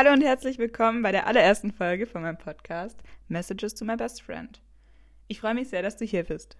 Hallo 0.00 0.12
und 0.12 0.22
herzlich 0.22 0.58
willkommen 0.58 1.02
bei 1.02 1.10
der 1.10 1.26
allerersten 1.26 1.72
Folge 1.72 2.06
von 2.06 2.22
meinem 2.22 2.38
Podcast 2.38 3.02
Messages 3.26 3.74
to 3.74 3.84
My 3.84 3.96
Best 3.96 4.22
Friend. 4.22 4.62
Ich 5.26 5.40
freue 5.40 5.54
mich 5.54 5.70
sehr, 5.70 5.82
dass 5.82 5.96
du 5.96 6.04
hier 6.04 6.22
bist. 6.22 6.56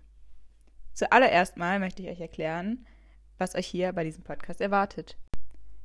Zuallererst 0.93 1.57
mal 1.57 1.79
möchte 1.79 2.03
ich 2.03 2.09
euch 2.09 2.19
erklären, 2.19 2.85
was 3.39 3.55
euch 3.55 3.69
hier 3.69 3.93
bei 3.93 4.03
diesem 4.03 4.25
Podcast 4.25 4.61
erwartet. 4.61 5.17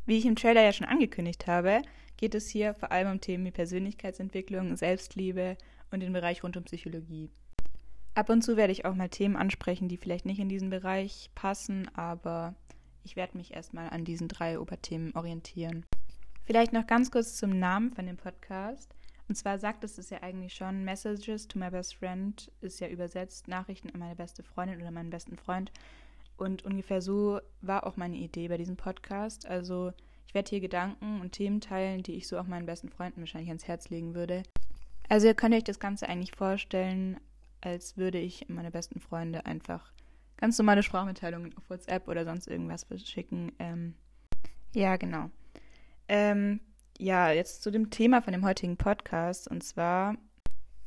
Wie 0.08 0.18
ich 0.18 0.26
im 0.26 0.36
Trailer 0.36 0.64
ja 0.64 0.74
schon 0.74 0.88
angekündigt 0.88 1.46
habe, 1.46 1.84
geht 2.18 2.34
es 2.34 2.50
hier 2.50 2.74
vor 2.74 2.92
allem 2.92 3.12
um 3.12 3.22
Themen 3.22 3.46
wie 3.46 3.52
Persönlichkeitsentwicklung, 3.52 4.76
Selbstliebe 4.76 5.56
und 5.92 6.00
den 6.00 6.12
Bereich 6.12 6.42
rund 6.42 6.58
um 6.58 6.64
Psychologie. 6.64 7.30
Ab 8.16 8.32
und 8.32 8.42
zu 8.42 8.58
werde 8.58 8.74
ich 8.74 8.86
auch 8.86 8.96
mal 8.96 9.10
Themen 9.10 9.36
ansprechen, 9.36 9.90
die 9.90 9.98
vielleicht 9.98 10.26
nicht 10.26 10.40
in 10.40 10.50
diesen 10.50 10.72
Bereich 10.72 11.30
passen, 11.36 11.88
aber 11.96 12.56
ich 13.04 13.16
werde 13.16 13.38
mich 13.38 13.54
erstmal 13.54 13.92
an 13.92 14.06
diesen 14.06 14.28
drei 14.28 14.60
Oberthemen 14.60 15.16
orientieren. 15.16 15.86
Vielleicht 16.46 16.74
noch 16.74 16.88
ganz 16.88 17.10
kurz 17.10 17.38
zum 17.38 17.58
Namen 17.58 17.92
von 17.92 18.06
dem 18.06 18.18
Podcast. 18.18 18.94
Und 19.30 19.36
zwar 19.36 19.58
sagt 19.60 19.86
es 19.86 19.98
es 19.98 20.10
ja 20.10 20.22
eigentlich 20.22 20.54
schon, 20.54 20.84
Messages 20.84 21.48
to 21.48 21.58
my 21.58 21.70
best 21.70 21.96
friend 21.96 22.52
ist 22.60 22.82
ja 22.82 22.90
übersetzt 22.90 23.48
Nachrichten 23.48 23.90
an 23.92 24.00
meine 24.00 24.16
beste 24.16 24.44
Freundin 24.44 24.82
oder 24.82 24.92
meinen 24.92 25.10
besten 25.10 25.38
Freund. 25.38 25.72
Und 26.36 26.66
ungefähr 26.66 27.02
so 27.02 27.40
war 27.62 27.88
auch 27.88 27.96
meine 27.96 28.18
Idee 28.18 28.50
bei 28.50 28.58
diesem 28.58 28.76
Podcast. 28.76 29.46
Also 29.46 29.94
ich 30.28 30.34
werde 30.34 30.50
hier 30.50 30.60
Gedanken 30.60 31.22
und 31.22 31.32
Themen 31.32 31.62
teilen, 31.62 32.04
die 32.04 32.16
ich 32.16 32.28
so 32.28 32.38
auch 32.38 32.48
meinen 32.48 32.66
besten 32.66 32.90
Freunden 32.90 33.22
wahrscheinlich 33.22 33.50
ans 33.50 33.68
Herz 33.68 33.90
legen 33.90 34.14
würde. 34.14 34.44
Also 35.08 35.28
ihr 35.28 35.36
könnt 35.36 35.56
euch 35.56 35.64
das 35.64 35.80
Ganze 35.80 36.10
eigentlich 36.10 36.36
vorstellen, 36.36 37.20
als 37.62 37.96
würde 37.96 38.20
ich 38.20 38.50
meine 38.50 38.72
besten 38.72 39.00
Freunde 39.00 39.46
einfach 39.46 39.94
ganz 40.36 40.58
normale 40.58 40.84
Sprachmitteilungen 40.84 41.56
auf 41.56 41.70
WhatsApp 41.70 42.10
oder 42.10 42.26
sonst 42.26 42.48
irgendwas 42.48 42.84
verschicken. 42.84 43.54
Ähm, 43.60 43.94
ja, 44.74 44.98
genau. 44.98 45.30
Ähm, 46.08 46.60
ja, 46.98 47.32
jetzt 47.32 47.64
zu 47.64 47.72
dem 47.72 47.90
Thema 47.90 48.22
von 48.22 48.34
dem 48.34 48.46
heutigen 48.46 48.78
Podcast. 48.78 49.48
Und 49.48 49.64
zwar 49.64 50.16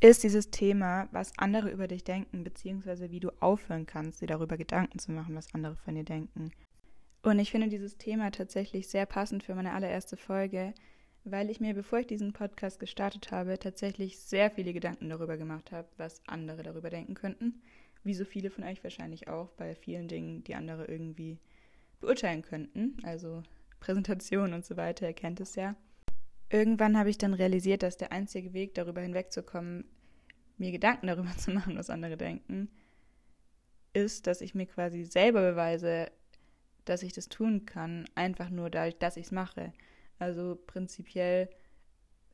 ist 0.00 0.22
dieses 0.22 0.50
Thema, 0.50 1.08
was 1.10 1.32
andere 1.38 1.70
über 1.70 1.88
dich 1.88 2.04
denken, 2.04 2.44
beziehungsweise 2.44 3.10
wie 3.10 3.20
du 3.20 3.30
aufhören 3.41 3.86
kannst, 3.86 4.20
dir 4.20 4.26
darüber 4.26 4.56
Gedanken 4.56 4.98
zu 4.98 5.12
machen, 5.12 5.34
was 5.34 5.54
andere 5.54 5.76
von 5.76 5.94
dir 5.94 6.04
denken. 6.04 6.50
Und 7.22 7.38
ich 7.38 7.50
finde 7.50 7.68
dieses 7.68 7.96
Thema 7.96 8.30
tatsächlich 8.30 8.88
sehr 8.88 9.06
passend 9.06 9.42
für 9.42 9.54
meine 9.54 9.72
allererste 9.72 10.16
Folge, 10.16 10.74
weil 11.24 11.50
ich 11.50 11.60
mir, 11.60 11.74
bevor 11.74 11.98
ich 11.98 12.06
diesen 12.06 12.32
Podcast 12.32 12.78
gestartet 12.78 13.32
habe, 13.32 13.58
tatsächlich 13.58 14.20
sehr 14.20 14.50
viele 14.50 14.72
Gedanken 14.72 15.08
darüber 15.08 15.36
gemacht 15.36 15.72
habe, 15.72 15.88
was 15.96 16.22
andere 16.28 16.62
darüber 16.62 16.88
denken 16.88 17.14
könnten. 17.14 17.62
Wie 18.04 18.14
so 18.14 18.24
viele 18.24 18.50
von 18.50 18.62
euch 18.62 18.84
wahrscheinlich 18.84 19.26
auch 19.26 19.48
bei 19.52 19.74
vielen 19.74 20.06
Dingen, 20.06 20.44
die 20.44 20.54
andere 20.54 20.84
irgendwie 20.84 21.38
beurteilen 22.00 22.42
könnten. 22.42 22.98
Also 23.02 23.42
Präsentation 23.80 24.52
und 24.52 24.64
so 24.64 24.77
weiter, 24.77 25.06
ihr 25.06 25.14
kennt 25.14 25.41
es 25.41 25.55
ja. 25.55 25.77
Irgendwann 26.48 26.96
habe 26.96 27.10
ich 27.10 27.19
dann 27.19 27.34
realisiert, 27.34 27.82
dass 27.82 27.96
der 27.96 28.12
einzige 28.12 28.52
Weg, 28.52 28.74
darüber 28.74 29.00
hinwegzukommen, 29.00 29.84
mir 30.58 30.72
Gedanken 30.72 31.06
darüber 31.08 31.30
zu 31.36 31.50
machen, 31.50 31.77
was 31.77 31.91
andere 31.91 32.16
denken, 32.16 32.70
ist, 33.92 34.27
dass 34.27 34.41
ich 34.41 34.54
mir 34.54 34.66
quasi 34.66 35.04
selber 35.04 35.50
beweise, 35.50 36.10
dass 36.84 37.02
ich 37.02 37.12
das 37.12 37.28
tun 37.28 37.66
kann, 37.66 38.04
einfach 38.14 38.50
nur 38.50 38.70
dadurch, 38.70 38.98
dass 38.98 39.16
ich 39.16 39.27
es 39.27 39.32
mache. 39.32 39.72
Also 40.19 40.58
prinzipiell 40.66 41.50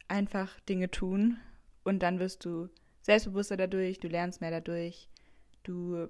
einfach 0.09 0.61
Dinge 0.61 0.91
tun 0.91 1.39
und 1.85 2.03
dann 2.03 2.19
wirst 2.19 2.45
du 2.45 2.69
selbstbewusster 3.01 3.57
dadurch, 3.57 3.99
du 3.99 4.09
lernst 4.09 4.41
mehr 4.41 4.51
dadurch, 4.51 5.09
du 5.63 6.09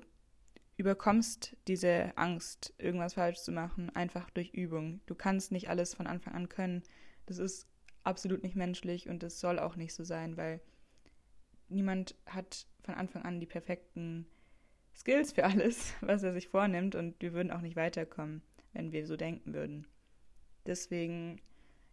überkommst 0.77 1.57
diese 1.69 2.17
Angst, 2.17 2.75
irgendwas 2.79 3.15
falsch 3.15 3.41
zu 3.41 3.53
machen, 3.53 3.95
einfach 3.95 4.31
durch 4.31 4.51
Übung. 4.51 5.01
Du 5.07 5.15
kannst 5.15 5.53
nicht 5.53 5.69
alles 5.69 5.95
von 5.95 6.07
Anfang 6.07 6.35
an 6.35 6.49
können. 6.49 6.83
Das 7.27 7.39
ist 7.39 7.69
absolut 8.05 8.43
nicht 8.43 8.57
menschlich 8.57 9.09
und 9.09 9.23
das 9.23 9.41
soll 9.41 9.59
auch 9.59 9.77
nicht 9.77 9.95
so 9.95 10.05
sein, 10.05 10.37
weil 10.37 10.61
niemand 11.69 12.17
hat 12.27 12.67
von 12.81 12.95
Anfang 12.95 13.23
an 13.23 13.41
die 13.41 13.47
perfekten 13.47 14.27
Skills 14.95 15.33
für 15.33 15.45
alles, 15.45 15.95
was 16.01 16.23
er 16.23 16.33
sich 16.33 16.49
vornimmt 16.49 16.95
und 16.95 17.21
wir 17.21 17.33
würden 17.33 17.53
auch 17.53 17.61
nicht 17.61 17.77
weiterkommen, 17.77 18.43
wenn 18.73 18.93
wir 18.93 19.07
so 19.07 19.17
denken 19.17 19.55
würden. 19.55 19.87
Deswegen 20.67 21.41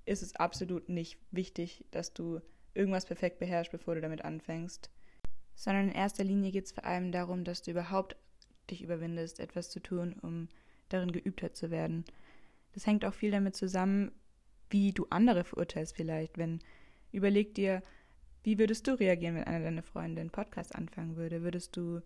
ist 0.05 0.23
es 0.23 0.35
absolut 0.35 0.89
nicht 0.89 1.19
wichtig, 1.31 1.85
dass 1.91 2.13
du 2.13 2.41
irgendwas 2.73 3.05
perfekt 3.05 3.39
beherrschst, 3.39 3.71
bevor 3.71 3.95
du 3.95 4.01
damit 4.01 4.23
anfängst, 4.23 4.89
sondern 5.55 5.89
in 5.89 5.95
erster 5.95 6.23
Linie 6.23 6.51
geht 6.51 6.65
es 6.65 6.71
vor 6.71 6.85
allem 6.85 7.11
darum, 7.11 7.43
dass 7.43 7.61
du 7.61 7.71
überhaupt 7.71 8.15
dich 8.71 8.81
überwindest, 8.81 9.39
etwas 9.39 9.69
zu 9.69 9.79
tun, 9.79 10.15
um 10.21 10.47
darin 10.89 11.11
geübter 11.11 11.53
zu 11.53 11.71
werden. 11.71 12.05
Das 12.73 12.85
hängt 12.85 13.05
auch 13.05 13.13
viel 13.13 13.31
damit 13.31 13.55
zusammen, 13.55 14.11
wie 14.69 14.91
du 14.91 15.07
andere 15.09 15.43
verurteilst 15.43 15.95
vielleicht. 15.95 16.37
Wenn 16.37 16.59
überleg 17.11 17.55
dir, 17.55 17.81
wie 18.43 18.57
würdest 18.57 18.87
du 18.87 18.93
reagieren, 18.93 19.35
wenn 19.35 19.43
einer 19.43 19.65
deiner 19.65 19.83
Freunde 19.83 20.21
einen 20.21 20.29
Podcast 20.29 20.75
anfangen 20.75 21.15
würde? 21.15 21.41
Würdest 21.41 21.75
du 21.75 22.01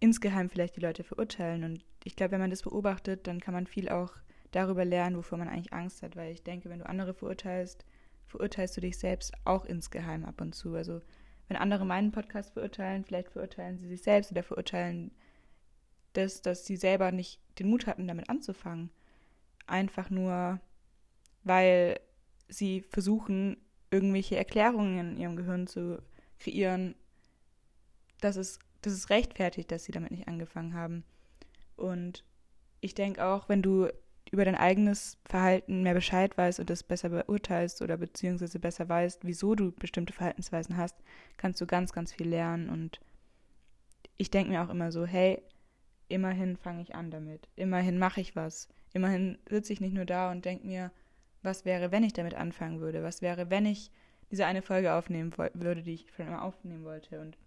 insgeheim 0.00 0.48
vielleicht 0.48 0.76
die 0.76 0.80
Leute 0.80 1.04
verurteilen? 1.04 1.64
Und 1.64 1.84
ich 2.04 2.16
glaube, 2.16 2.32
wenn 2.32 2.40
man 2.40 2.50
das 2.50 2.62
beobachtet, 2.62 3.26
dann 3.26 3.40
kann 3.40 3.54
man 3.54 3.66
viel 3.66 3.88
auch 3.88 4.12
darüber 4.52 4.84
lernen, 4.84 5.16
wovor 5.16 5.38
man 5.38 5.48
eigentlich 5.48 5.72
Angst 5.72 6.02
hat. 6.02 6.16
Weil 6.16 6.32
ich 6.32 6.42
denke, 6.42 6.70
wenn 6.70 6.78
du 6.78 6.88
andere 6.88 7.14
verurteilst, 7.14 7.84
verurteilst 8.26 8.76
du 8.76 8.80
dich 8.80 8.98
selbst 8.98 9.32
auch 9.44 9.64
insgeheim 9.64 10.24
ab 10.24 10.40
und 10.40 10.54
zu. 10.54 10.74
Also 10.74 11.00
wenn 11.48 11.56
andere 11.56 11.86
meinen 11.86 12.12
Podcast 12.12 12.52
verurteilen, 12.52 13.04
vielleicht 13.04 13.30
verurteilen 13.30 13.78
sie 13.78 13.88
sich 13.88 14.02
selbst 14.02 14.30
oder 14.30 14.42
verurteilen 14.42 15.10
das, 16.18 16.42
dass 16.42 16.66
sie 16.66 16.76
selber 16.76 17.12
nicht 17.12 17.40
den 17.58 17.70
Mut 17.70 17.86
hatten, 17.86 18.08
damit 18.08 18.28
anzufangen. 18.28 18.90
Einfach 19.66 20.10
nur, 20.10 20.60
weil 21.44 22.00
sie 22.48 22.82
versuchen, 22.82 23.56
irgendwelche 23.90 24.36
Erklärungen 24.36 24.98
in 24.98 25.16
ihrem 25.16 25.36
Gehirn 25.36 25.66
zu 25.66 26.02
kreieren, 26.38 26.94
dass 28.20 28.36
es, 28.36 28.58
dass 28.82 28.92
es 28.92 29.10
rechtfertigt, 29.10 29.70
dass 29.70 29.84
sie 29.84 29.92
damit 29.92 30.10
nicht 30.10 30.28
angefangen 30.28 30.74
haben. 30.74 31.04
Und 31.76 32.24
ich 32.80 32.94
denke 32.94 33.24
auch, 33.24 33.48
wenn 33.48 33.62
du 33.62 33.88
über 34.30 34.44
dein 34.44 34.56
eigenes 34.56 35.18
Verhalten 35.24 35.82
mehr 35.82 35.94
Bescheid 35.94 36.36
weißt 36.36 36.60
und 36.60 36.68
das 36.68 36.82
besser 36.82 37.08
beurteilst 37.08 37.80
oder 37.80 37.96
beziehungsweise 37.96 38.58
besser 38.58 38.88
weißt, 38.88 39.20
wieso 39.24 39.54
du 39.54 39.72
bestimmte 39.72 40.12
Verhaltensweisen 40.12 40.76
hast, 40.76 40.96
kannst 41.38 41.60
du 41.60 41.66
ganz, 41.66 41.92
ganz 41.92 42.12
viel 42.12 42.28
lernen. 42.28 42.68
Und 42.68 43.00
ich 44.16 44.30
denke 44.30 44.50
mir 44.50 44.62
auch 44.62 44.68
immer 44.68 44.92
so, 44.92 45.06
hey, 45.06 45.42
immerhin 46.08 46.56
fange 46.56 46.82
ich 46.82 46.94
an 46.94 47.10
damit. 47.10 47.48
Immerhin 47.56 47.98
mache 47.98 48.20
ich 48.20 48.36
was. 48.36 48.68
Immerhin 48.92 49.38
sitze 49.48 49.72
ich 49.72 49.80
nicht 49.80 49.94
nur 49.94 50.04
da 50.04 50.30
und 50.30 50.44
denke 50.44 50.66
mir, 50.66 50.90
was 51.42 51.64
wäre, 51.64 51.92
wenn 51.92 52.02
ich 52.02 52.12
damit 52.12 52.34
anfangen 52.34 52.80
würde? 52.80 53.02
Was 53.02 53.22
wäre, 53.22 53.50
wenn 53.50 53.66
ich 53.66 53.90
diese 54.30 54.46
eine 54.46 54.62
Folge 54.62 54.92
aufnehmen 54.92 55.32
würde, 55.36 55.82
die 55.82 55.94
ich 55.94 56.06
schon 56.14 56.26
immer 56.26 56.42
aufnehmen 56.42 56.84
wollte? 56.84 57.20
Und 57.20 57.38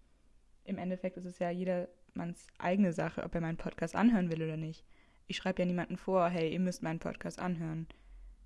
im 0.64 0.78
Endeffekt 0.78 1.18
ist 1.18 1.26
es 1.26 1.40
ja 1.40 1.50
jedermanns 1.50 2.48
eigene 2.58 2.94
Sache, 2.94 3.24
ob 3.24 3.36
er 3.36 3.42
meinen 3.42 3.58
Podcast 3.58 3.96
anhören 3.96 4.32
will 4.32 4.44
oder 4.44 4.58
nicht. 4.58 4.86
Ich 5.28 5.38
schreibe 5.38 5.62
ja 5.62 5.66
niemandem 5.66 5.98
vor, 5.98 6.30
hey, 6.30 6.52
ihr 6.52 6.60
müsst 6.60 6.84
meinen 6.84 7.00
Podcast 7.00 7.40
anhören. 7.40 7.88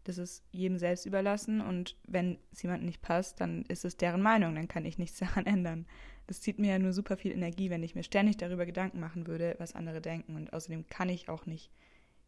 Das 0.06 0.18
ist 0.18 0.44
jedem 0.52 0.78
selbst 0.78 1.06
überlassen 1.06 1.62
und 1.62 1.98
wenn 2.08 2.38
es 2.52 2.62
jemandem 2.62 2.86
nicht 2.86 3.02
passt, 3.02 3.42
dann 3.42 3.64
ist 3.64 3.86
es 3.86 3.98
deren 3.98 4.22
Meinung, 4.22 4.56
dann 4.56 4.68
kann 4.68 4.86
ich 4.86 4.98
nichts 4.98 5.20
daran 5.20 5.46
ändern. 5.46 5.86
Das 6.28 6.42
zieht 6.42 6.60
mir 6.60 6.72
ja 6.72 6.80
nur 6.80 6.94
super 6.94 7.18
viel 7.18 7.32
Energie, 7.32 7.70
wenn 7.70 7.84
ich 7.84 7.96
mir 7.96 8.04
ständig 8.04 8.38
darüber 8.38 8.66
Gedanken 8.66 9.00
machen 9.00 9.28
würde, 9.28 9.56
was 9.60 9.76
andere 9.76 10.02
denken. 10.02 10.36
Und 10.36 10.54
außerdem 10.54 10.88
kann 10.88 11.10
ich 11.10 11.30
auch 11.30 11.46
nicht 11.46 11.72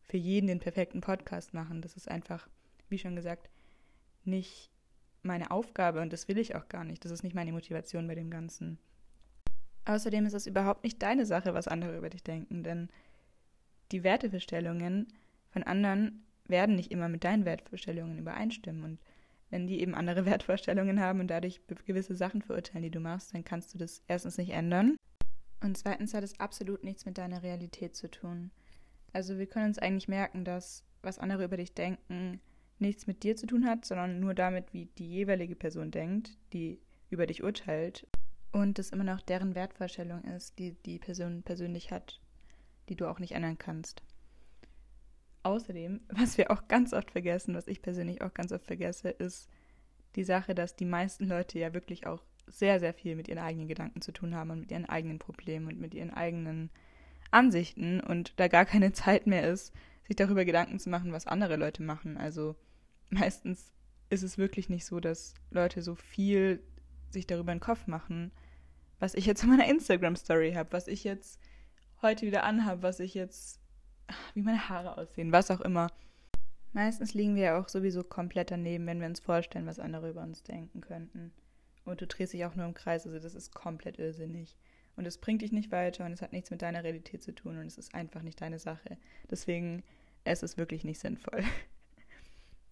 für 0.08 0.18
jeden 0.18 0.48
den 0.48 0.60
perfekten 0.60 1.02
Podcast 1.02 1.54
machen. 1.54 1.82
Das 1.82 1.96
ist 1.96 2.10
einfach, 2.10 2.48
wie 2.90 3.00
schon 3.00 3.16
gesagt, 3.16 3.50
nicht 4.24 4.72
meine 5.24 5.52
Aufgabe 5.52 6.02
und 6.02 6.14
das 6.14 6.28
will 6.28 6.38
ich 6.38 6.56
auch 6.56 6.68
gar 6.70 6.84
nicht. 6.84 7.04
Das 7.06 7.12
ist 7.12 7.24
nicht 7.24 7.36
meine 7.36 7.52
Motivation 7.52 8.08
bei 8.08 8.16
dem 8.16 8.30
Ganzen. 8.30 8.80
Außerdem 9.86 10.26
ist 10.26 10.34
es 10.34 10.48
überhaupt 10.48 10.84
nicht 10.84 11.02
deine 11.02 11.26
Sache, 11.26 11.54
was 11.54 11.68
andere 11.68 11.98
über 11.98 12.10
dich 12.10 12.24
denken, 12.24 12.64
denn 12.64 12.90
die 13.92 14.04
Werteverstellungen 14.04 15.08
von 15.50 15.64
anderen 15.64 16.27
werden 16.50 16.76
nicht 16.76 16.92
immer 16.92 17.10
mit 17.10 17.24
deinen 17.24 17.46
Wertvorstellungen 17.46 18.18
übereinstimmen. 18.18 18.84
Und 18.84 19.00
wenn 19.50 19.68
die 19.68 19.82
eben 19.82 19.96
andere 19.96 20.26
Wertvorstellungen 20.26 21.00
haben 21.00 21.20
und 21.20 21.28
dadurch 21.28 21.62
gewisse 21.86 22.16
Sachen 22.16 22.42
verurteilen, 22.42 22.84
die 22.84 22.92
du 22.92 23.00
machst, 23.00 23.34
dann 23.34 23.44
kannst 23.44 23.74
du 23.74 23.78
das 23.78 24.02
erstens 24.08 24.38
nicht 24.38 24.52
ändern. 24.52 24.98
Und 25.62 25.78
zweitens 25.78 26.14
hat 26.14 26.24
es 26.24 26.40
absolut 26.40 26.84
nichts 26.84 27.06
mit 27.06 27.18
deiner 27.18 27.44
Realität 27.44 27.96
zu 27.96 28.10
tun. 28.10 28.52
Also 29.14 29.40
wir 29.40 29.48
können 29.48 29.68
uns 29.68 29.80
eigentlich 29.80 30.08
merken, 30.08 30.46
dass 30.46 30.84
was 31.02 31.18
andere 31.18 31.46
über 31.46 31.58
dich 31.58 31.74
denken, 31.74 32.40
nichts 32.80 33.08
mit 33.08 33.24
dir 33.24 33.36
zu 33.36 33.48
tun 33.48 33.66
hat, 33.66 33.86
sondern 33.86 34.20
nur 34.20 34.34
damit, 34.34 34.74
wie 34.74 34.86
die 34.98 35.08
jeweilige 35.08 35.56
Person 35.56 35.90
denkt, 35.90 36.38
die 36.54 36.80
über 37.10 37.26
dich 37.26 37.44
urteilt. 37.44 38.06
Und 38.52 38.78
das 38.78 38.92
immer 38.92 39.04
noch 39.04 39.22
deren 39.22 39.56
Wertvorstellung 39.56 40.24
ist, 40.24 40.60
die 40.60 40.74
die 40.86 41.00
Person 41.00 41.44
persönlich 41.44 41.92
hat, 41.92 42.20
die 42.90 42.96
du 42.96 43.08
auch 43.08 43.20
nicht 43.20 43.34
ändern 43.34 43.58
kannst. 43.58 44.04
Außerdem, 45.48 46.02
was 46.10 46.38
wir 46.38 46.52
auch 46.52 46.68
ganz 46.68 46.92
oft 46.92 47.12
vergessen, 47.12 47.56
was 47.56 47.68
ich 47.68 47.82
persönlich 47.82 48.22
auch 48.22 48.34
ganz 48.34 48.52
oft 48.52 48.66
vergesse, 48.66 49.10
ist 49.10 49.50
die 50.18 50.26
Sache, 50.26 50.54
dass 50.54 50.76
die 50.76 50.86
meisten 50.86 51.26
Leute 51.26 51.58
ja 51.58 51.74
wirklich 51.74 52.06
auch 52.06 52.22
sehr, 52.48 52.82
sehr 52.82 52.94
viel 52.94 53.16
mit 53.16 53.30
ihren 53.30 53.40
eigenen 53.40 53.70
Gedanken 53.70 54.02
zu 54.02 54.12
tun 54.12 54.36
haben 54.36 54.52
und 54.52 54.60
mit 54.60 54.72
ihren 54.72 54.86
eigenen 54.86 55.20
Problemen 55.20 55.68
und 55.68 55.80
mit 55.80 55.94
ihren 55.94 56.12
eigenen 56.12 56.70
Ansichten 57.32 58.02
und 58.02 58.34
da 58.38 58.50
gar 58.50 58.66
keine 58.66 58.92
Zeit 58.92 59.26
mehr 59.26 59.50
ist, 59.50 59.74
sich 60.06 60.18
darüber 60.18 60.44
Gedanken 60.44 60.80
zu 60.80 60.90
machen, 60.90 61.14
was 61.14 61.28
andere 61.28 61.56
Leute 61.56 61.82
machen. 61.82 62.18
Also 62.18 62.58
meistens 63.10 63.72
ist 64.10 64.24
es 64.24 64.38
wirklich 64.38 64.68
nicht 64.68 64.86
so, 64.86 65.00
dass 65.00 65.34
Leute 65.50 65.82
so 65.82 65.96
viel 65.96 66.62
sich 67.10 67.26
darüber 67.26 67.54
in 67.54 67.60
den 67.60 67.64
Kopf 67.64 67.88
machen, 67.88 68.32
was 69.00 69.14
ich 69.14 69.26
jetzt 69.26 69.44
in 69.44 69.50
meiner 69.50 69.68
Instagram-Story 69.68 70.54
habe, 70.54 70.74
was 70.74 70.90
ich 70.90 71.06
jetzt 71.06 71.40
heute 72.02 72.26
wieder 72.26 72.44
anhabe, 72.44 72.82
was 72.82 73.00
ich 73.00 73.14
jetzt, 73.14 73.62
wie 74.34 74.42
meine 74.42 74.70
Haare 74.70 74.98
aussehen, 74.98 75.32
was 75.32 75.52
auch 75.52 75.62
immer. 75.62 75.92
Meistens 76.74 77.14
liegen 77.14 77.36
wir 77.36 77.44
ja 77.44 77.60
auch 77.60 77.70
sowieso 77.70 78.04
komplett 78.04 78.52
daneben, 78.52 78.86
wenn 78.86 79.00
wir 79.00 79.08
uns 79.08 79.20
vorstellen, 79.20 79.66
was 79.66 79.80
andere 79.80 80.10
über 80.10 80.22
uns 80.22 80.44
denken 80.44 80.82
könnten. 80.82 81.34
Und 81.86 82.02
du 82.02 82.08
drehst 82.08 82.34
dich 82.34 82.46
auch 82.46 82.56
nur 82.56 82.66
im 82.66 82.74
Kreis, 82.74 83.06
also 83.06 83.20
das 83.20 83.34
ist 83.34 83.56
komplett 83.56 83.98
irrsinnig. 83.98 84.58
Und 84.96 85.06
es 85.06 85.18
bringt 85.18 85.42
dich 85.42 85.52
nicht 85.52 85.72
weiter 85.72 86.06
und 86.06 86.12
es 86.12 86.22
hat 86.22 86.34
nichts 86.34 86.52
mit 86.52 86.62
deiner 86.62 86.84
Realität 86.84 87.24
zu 87.24 87.34
tun 87.34 87.58
und 87.58 87.66
es 87.68 87.78
ist 87.78 87.94
einfach 87.96 88.22
nicht 88.24 88.42
deine 88.42 88.60
Sache. 88.60 88.98
Deswegen 89.30 89.84
es 90.28 90.44
ist 90.44 90.58
wirklich 90.58 90.84
nicht 90.84 91.00
sinnvoll. 91.00 91.44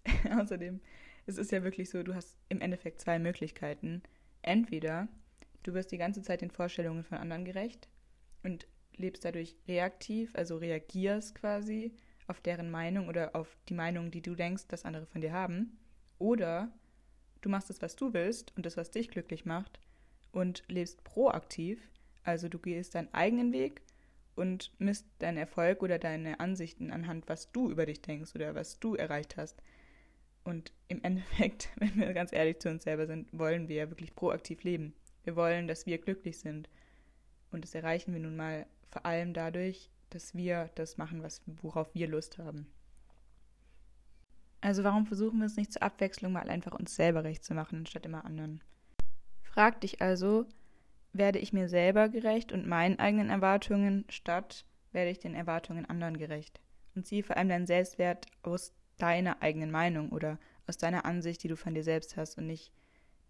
Außerdem, 0.39 0.81
es 1.25 1.37
ist 1.37 1.51
ja 1.51 1.63
wirklich 1.63 1.89
so, 1.89 2.03
du 2.03 2.13
hast 2.13 2.37
im 2.49 2.61
Endeffekt 2.61 3.01
zwei 3.01 3.17
Möglichkeiten. 3.17 4.03
Entweder 4.41 5.07
du 5.63 5.73
wirst 5.73 5.91
die 5.91 5.97
ganze 5.97 6.21
Zeit 6.21 6.41
den 6.41 6.51
Vorstellungen 6.51 7.03
von 7.03 7.17
anderen 7.17 7.45
gerecht 7.45 7.87
und 8.43 8.67
lebst 8.97 9.25
dadurch 9.25 9.55
reaktiv, 9.67 10.31
also 10.35 10.57
reagierst 10.57 11.35
quasi 11.35 11.93
auf 12.27 12.41
deren 12.41 12.71
Meinung 12.71 13.07
oder 13.07 13.35
auf 13.35 13.57
die 13.69 13.73
Meinung, 13.73 14.11
die 14.11 14.21
du 14.21 14.35
denkst, 14.35 14.67
dass 14.67 14.85
andere 14.85 15.05
von 15.05 15.21
dir 15.21 15.31
haben. 15.31 15.77
Oder 16.17 16.71
du 17.41 17.49
machst 17.49 17.69
das, 17.69 17.81
was 17.81 17.95
du 17.95 18.13
willst 18.13 18.55
und 18.55 18.65
das, 18.65 18.77
was 18.77 18.91
dich 18.91 19.09
glücklich 19.09 19.45
macht 19.45 19.79
und 20.31 20.63
lebst 20.67 21.03
proaktiv, 21.03 21.89
also 22.23 22.49
du 22.49 22.57
gehst 22.57 22.95
deinen 22.95 23.13
eigenen 23.13 23.53
Weg 23.53 23.81
und 24.35 24.71
misst 24.79 25.05
deinen 25.19 25.37
Erfolg 25.37 25.81
oder 25.83 25.99
deine 25.99 26.39
Ansichten 26.39 26.91
anhand, 26.91 27.29
was 27.29 27.51
du 27.51 27.69
über 27.69 27.85
dich 27.85 28.01
denkst 28.01 28.35
oder 28.35 28.55
was 28.55 28.79
du 28.79 28.95
erreicht 28.95 29.37
hast. 29.37 29.61
Und 30.43 30.73
im 30.87 31.01
Endeffekt, 31.03 31.69
wenn 31.77 31.95
wir 31.95 32.13
ganz 32.13 32.33
ehrlich 32.33 32.59
zu 32.59 32.69
uns 32.69 32.83
selber 32.83 33.07
sind, 33.07 33.27
wollen 33.31 33.67
wir 33.67 33.75
ja 33.75 33.89
wirklich 33.89 34.15
proaktiv 34.15 34.63
leben. 34.63 34.93
Wir 35.23 35.35
wollen, 35.35 35.67
dass 35.67 35.85
wir 35.85 35.97
glücklich 35.99 36.39
sind. 36.39 36.69
Und 37.51 37.63
das 37.63 37.75
erreichen 37.75 38.13
wir 38.13 38.19
nun 38.19 38.35
mal 38.35 38.65
vor 38.89 39.05
allem 39.05 39.33
dadurch, 39.33 39.89
dass 40.09 40.35
wir 40.35 40.69
das 40.75 40.97
machen, 40.97 41.23
was, 41.23 41.41
worauf 41.45 41.93
wir 41.93 42.07
Lust 42.07 42.37
haben. 42.37 42.67
Also 44.61 44.83
warum 44.83 45.05
versuchen 45.05 45.39
wir 45.39 45.45
es 45.45 45.57
nicht 45.57 45.73
zur 45.73 45.83
Abwechslung 45.83 46.31
mal 46.31 46.49
einfach 46.49 46.73
uns 46.73 46.95
selber 46.95 47.23
recht 47.23 47.43
zu 47.43 47.53
machen, 47.53 47.79
anstatt 47.79 48.05
immer 48.05 48.25
anderen? 48.25 48.63
Frag 49.43 49.81
dich 49.81 50.01
also, 50.01 50.45
werde 51.13 51.39
ich 51.39 51.53
mir 51.53 51.69
selber 51.69 52.09
gerecht 52.09 52.51
und 52.51 52.67
meinen 52.67 52.99
eigenen 52.99 53.29
Erwartungen, 53.29 54.05
statt 54.09 54.65
werde 54.91 55.11
ich 55.11 55.19
den 55.19 55.35
Erwartungen 55.35 55.85
anderen 55.85 56.17
gerecht? 56.17 56.59
Und 56.95 57.05
ziehe 57.05 57.23
vor 57.23 57.37
allem 57.37 57.49
deinen 57.49 57.67
Selbstwert 57.67 58.25
aus 58.41 58.73
deiner 58.97 59.41
eigenen 59.41 59.71
Meinung 59.71 60.09
oder 60.09 60.39
aus 60.67 60.77
deiner 60.77 61.05
Ansicht, 61.05 61.43
die 61.43 61.47
du 61.47 61.57
von 61.57 61.73
dir 61.73 61.83
selbst 61.83 62.17
hast 62.17 62.37
und 62.37 62.47
nicht 62.47 62.71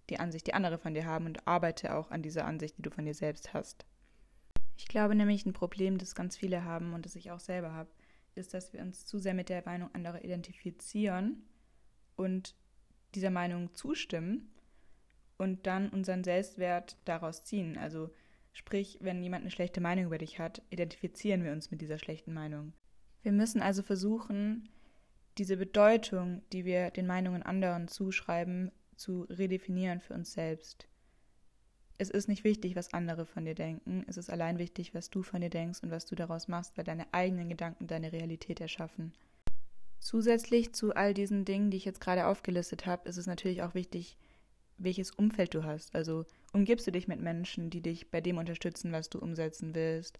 die 0.09 0.19
Ansicht, 0.19 0.47
die 0.47 0.53
andere 0.53 0.77
von 0.77 0.93
dir 0.93 1.05
haben 1.05 1.25
und 1.25 1.47
arbeite 1.47 1.95
auch 1.95 2.11
an 2.11 2.21
dieser 2.21 2.45
Ansicht, 2.45 2.77
die 2.77 2.83
du 2.83 2.91
von 2.91 3.05
dir 3.05 3.15
selbst 3.15 3.53
hast. 3.53 3.85
Ich 4.77 4.87
glaube 4.87 5.15
nämlich, 5.15 5.45
ein 5.45 5.53
Problem, 5.53 5.97
das 5.97 6.15
ganz 6.15 6.35
viele 6.37 6.63
haben 6.63 6.93
und 6.93 7.05
das 7.05 7.15
ich 7.15 7.31
auch 7.31 7.39
selber 7.39 7.73
habe, 7.73 7.89
ist, 8.35 8.53
dass 8.53 8.73
wir 8.73 8.81
uns 8.81 9.05
zu 9.05 9.19
sehr 9.19 9.33
mit 9.33 9.49
der 9.49 9.63
Meinung 9.65 9.93
anderer 9.93 10.23
identifizieren 10.23 11.43
und 12.15 12.55
dieser 13.13 13.29
Meinung 13.29 13.73
zustimmen 13.73 14.51
und 15.37 15.65
dann 15.67 15.89
unseren 15.89 16.23
Selbstwert 16.23 16.97
daraus 17.05 17.43
ziehen. 17.43 17.77
Also 17.77 18.09
sprich, 18.51 18.97
wenn 19.01 19.23
jemand 19.23 19.41
eine 19.41 19.51
schlechte 19.51 19.81
Meinung 19.81 20.05
über 20.05 20.17
dich 20.17 20.39
hat, 20.39 20.61
identifizieren 20.69 21.43
wir 21.43 21.51
uns 21.51 21.71
mit 21.71 21.81
dieser 21.81 21.97
schlechten 21.97 22.33
Meinung. 22.33 22.73
Wir 23.21 23.31
müssen 23.31 23.61
also 23.61 23.81
versuchen, 23.81 24.69
diese 25.37 25.57
Bedeutung, 25.57 26.41
die 26.51 26.65
wir 26.65 26.91
den 26.91 27.07
Meinungen 27.07 27.43
anderen 27.43 27.87
zuschreiben, 27.87 28.71
zu 28.95 29.23
redefinieren 29.23 29.99
für 29.99 30.13
uns 30.13 30.33
selbst. 30.33 30.87
Es 31.97 32.09
ist 32.09 32.27
nicht 32.27 32.43
wichtig, 32.43 32.75
was 32.75 32.93
andere 32.93 33.25
von 33.25 33.45
dir 33.45 33.55
denken, 33.55 34.03
es 34.07 34.17
ist 34.17 34.29
allein 34.29 34.57
wichtig, 34.57 34.93
was 34.93 35.09
du 35.09 35.23
von 35.23 35.41
dir 35.41 35.49
denkst 35.49 35.79
und 35.81 35.91
was 35.91 36.05
du 36.05 36.15
daraus 36.15 36.47
machst, 36.47 36.77
weil 36.77 36.83
deine 36.83 37.05
eigenen 37.13 37.47
Gedanken 37.47 37.87
deine 37.87 38.11
Realität 38.11 38.59
erschaffen. 38.59 39.13
Zusätzlich 39.99 40.73
zu 40.73 40.93
all 40.93 41.13
diesen 41.13 41.45
Dingen, 41.45 41.71
die 41.71 41.77
ich 41.77 41.85
jetzt 41.85 42.01
gerade 42.01 42.27
aufgelistet 42.27 42.85
habe, 42.85 43.07
ist 43.07 43.17
es 43.17 43.27
natürlich 43.27 43.61
auch 43.61 43.75
wichtig, 43.75 44.17
welches 44.77 45.11
Umfeld 45.11 45.53
du 45.53 45.63
hast. 45.63 45.95
Also 45.95 46.25
umgibst 46.53 46.85
du 46.85 46.91
dich 46.91 47.07
mit 47.07 47.21
Menschen, 47.21 47.69
die 47.69 47.81
dich 47.81 48.11
bei 48.11 48.19
dem 48.19 48.37
unterstützen, 48.37 48.91
was 48.91 49.09
du 49.09 49.19
umsetzen 49.19 49.73
willst, 49.73 50.19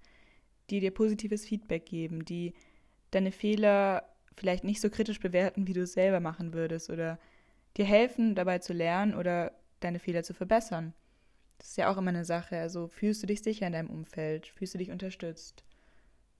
die 0.70 0.80
dir 0.80 0.92
positives 0.92 1.46
Feedback 1.46 1.86
geben, 1.86 2.24
die 2.24 2.54
deine 3.12 3.34
Fehler 3.34 4.10
vielleicht 4.38 4.64
nicht 4.64 4.82
so 4.82 4.90
kritisch 4.90 5.20
bewerten, 5.20 5.68
wie 5.68 5.74
du 5.74 5.82
es 5.82 5.94
selber 5.94 6.22
machen 6.22 6.54
würdest 6.54 6.90
oder 6.90 7.20
dir 7.76 7.86
helfen, 7.86 8.34
dabei 8.34 8.60
zu 8.60 8.72
lernen 8.72 9.14
oder 9.14 9.52
deine 9.82 10.00
Fehler 10.00 10.24
zu 10.24 10.34
verbessern. 10.34 10.94
Das 11.58 11.70
ist 11.70 11.78
ja 11.78 11.92
auch 11.92 11.98
immer 11.98 12.10
eine 12.10 12.26
Sache. 12.26 12.58
Also 12.58 12.88
fühlst 12.88 13.24
du 13.24 13.28
dich 13.28 13.42
sicher 13.42 13.68
in 13.68 13.74
deinem 13.74 13.90
Umfeld? 13.90 14.48
Fühlst 14.48 14.74
du 14.74 14.78
dich 14.78 14.92
unterstützt? 14.92 15.64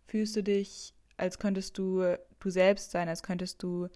Fühlst 0.08 0.36
du 0.36 0.44
dich, 0.44 0.94
als 1.18 1.40
könntest 1.40 1.78
du 1.78 2.18
du 2.40 2.50
selbst 2.50 2.92
sein, 2.92 3.10
als 3.10 3.24
könntest 3.24 3.64
du 3.64 3.88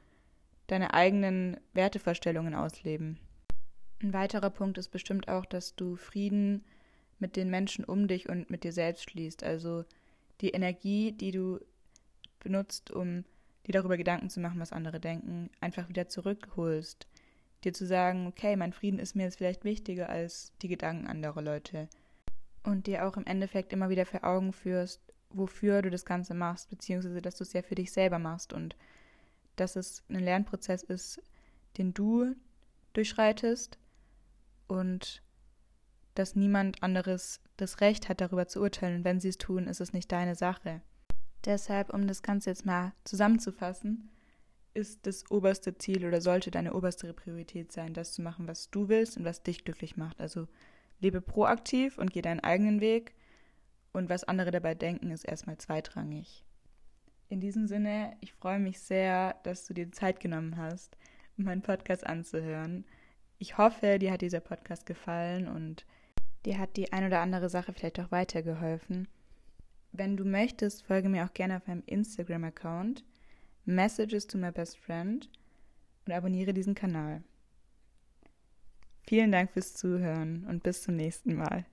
deine 0.67 0.93
eigenen 0.93 1.57
Wertevorstellungen 1.73 2.55
ausleben? 2.55 3.19
Ein 4.01 4.13
weiterer 4.13 4.49
Punkt 4.49 4.77
ist 4.77 4.89
bestimmt 4.89 5.27
auch, 5.27 5.45
dass 5.45 5.75
du 5.75 5.97
Frieden 5.97 6.63
mit 7.19 7.35
den 7.35 7.49
Menschen 7.49 7.83
um 7.83 8.07
dich 8.07 8.29
und 8.29 8.49
mit 8.49 8.63
dir 8.63 8.71
selbst 8.71 9.09
schließt. 9.09 9.43
Also 9.43 9.83
die 10.41 10.51
Energie, 10.51 11.11
die 11.11 11.31
du 11.31 11.59
benutzt, 12.39 12.91
um 12.91 13.25
dir 13.67 13.73
darüber 13.73 13.97
Gedanken 13.97 14.29
zu 14.29 14.39
machen, 14.39 14.59
was 14.59 14.71
andere 14.71 14.99
denken, 15.01 15.49
einfach 15.59 15.89
wieder 15.89 16.07
zurückholst 16.07 17.07
dir 17.63 17.73
zu 17.73 17.85
sagen, 17.85 18.27
okay, 18.27 18.55
mein 18.55 18.73
Frieden 18.73 18.99
ist 18.99 19.15
mir 19.15 19.23
jetzt 19.23 19.37
vielleicht 19.37 19.63
wichtiger 19.63 20.09
als 20.09 20.53
die 20.61 20.67
Gedanken 20.67 21.07
anderer 21.07 21.41
Leute. 21.41 21.89
Und 22.63 22.87
dir 22.87 23.05
auch 23.05 23.17
im 23.17 23.25
Endeffekt 23.25 23.73
immer 23.73 23.89
wieder 23.89 24.05
vor 24.05 24.23
Augen 24.23 24.53
führst, 24.53 25.01
wofür 25.29 25.81
du 25.81 25.89
das 25.89 26.05
Ganze 26.05 26.33
machst, 26.33 26.69
beziehungsweise 26.69 27.21
dass 27.21 27.35
du 27.35 27.43
es 27.43 27.53
ja 27.53 27.61
für 27.61 27.75
dich 27.75 27.91
selber 27.91 28.19
machst 28.19 28.53
und 28.53 28.75
dass 29.55 29.75
es 29.75 30.03
ein 30.09 30.19
Lernprozess 30.19 30.83
ist, 30.83 31.21
den 31.77 31.93
du 31.93 32.35
durchschreitest 32.93 33.77
und 34.67 35.21
dass 36.15 36.35
niemand 36.35 36.81
anderes 36.83 37.41
das 37.57 37.81
Recht 37.81 38.09
hat, 38.09 38.21
darüber 38.21 38.47
zu 38.47 38.61
urteilen. 38.61 38.97
Und 38.97 39.03
wenn 39.03 39.19
sie 39.19 39.29
es 39.29 39.37
tun, 39.37 39.67
ist 39.67 39.81
es 39.81 39.93
nicht 39.93 40.11
deine 40.11 40.35
Sache. 40.35 40.81
Deshalb, 41.45 41.93
um 41.93 42.07
das 42.07 42.23
Ganze 42.23 42.49
jetzt 42.49 42.65
mal 42.65 42.93
zusammenzufassen, 43.03 44.09
ist 44.79 45.05
das 45.05 45.29
oberste 45.29 45.77
Ziel 45.77 46.05
oder 46.05 46.21
sollte 46.21 46.51
deine 46.51 46.73
oberste 46.73 47.13
Priorität 47.13 47.71
sein, 47.71 47.93
das 47.93 48.13
zu 48.13 48.21
machen, 48.21 48.47
was 48.47 48.71
du 48.71 48.89
willst 48.89 49.17
und 49.17 49.25
was 49.25 49.43
dich 49.43 49.63
glücklich 49.63 49.97
macht. 49.97 50.19
Also 50.19 50.47
lebe 50.99 51.21
proaktiv 51.21 51.97
und 51.97 52.11
geh 52.11 52.21
deinen 52.21 52.39
eigenen 52.39 52.81
Weg 52.81 53.13
und 53.93 54.09
was 54.09 54.23
andere 54.23 54.51
dabei 54.51 54.75
denken, 54.75 55.11
ist 55.11 55.23
erstmal 55.23 55.57
zweitrangig. 55.57 56.45
In 57.29 57.39
diesem 57.41 57.67
Sinne, 57.67 58.17
ich 58.21 58.33
freue 58.33 58.59
mich 58.59 58.79
sehr, 58.79 59.35
dass 59.43 59.65
du 59.65 59.73
dir 59.73 59.91
Zeit 59.91 60.19
genommen 60.19 60.57
hast, 60.57 60.97
meinen 61.37 61.61
Podcast 61.61 62.05
anzuhören. 62.05 62.85
Ich 63.37 63.57
hoffe, 63.57 63.99
dir 63.99 64.11
hat 64.11 64.21
dieser 64.21 64.39
Podcast 64.39 64.85
gefallen 64.85 65.47
und 65.47 65.85
dir 66.45 66.57
hat 66.57 66.75
die 66.75 66.91
ein 66.91 67.05
oder 67.05 67.21
andere 67.21 67.49
Sache 67.49 67.73
vielleicht 67.73 67.99
auch 67.99 68.11
weitergeholfen. 68.11 69.07
Wenn 69.91 70.17
du 70.17 70.25
möchtest, 70.25 70.83
folge 70.83 71.09
mir 71.09 71.25
auch 71.25 71.33
gerne 71.33 71.57
auf 71.57 71.67
meinem 71.67 71.83
Instagram-Account. 71.85 73.03
Messages 73.69 74.25
to 74.27 74.37
my 74.37 74.51
best 74.51 74.77
friend 74.77 75.29
und 76.05 76.13
abonniere 76.13 76.53
diesen 76.53 76.75
Kanal. 76.75 77.23
Vielen 79.03 79.31
Dank 79.31 79.51
fürs 79.51 79.75
Zuhören 79.75 80.45
und 80.47 80.63
bis 80.63 80.83
zum 80.83 80.95
nächsten 80.95 81.35
Mal. 81.35 81.65